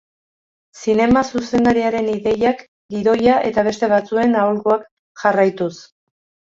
[0.85, 2.65] Zinema zuzendariaren ideiak,
[2.97, 4.93] gidoia eta beste batzuen aholkuak
[5.27, 5.75] jarraituz.